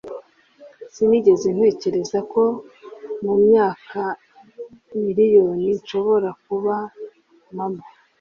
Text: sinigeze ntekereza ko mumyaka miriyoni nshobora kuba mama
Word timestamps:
sinigeze 0.93 1.47
ntekereza 1.57 2.19
ko 2.31 2.43
mumyaka 3.23 4.01
miriyoni 4.99 5.69
nshobora 5.81 6.29
kuba 6.45 6.75
mama 7.57 7.83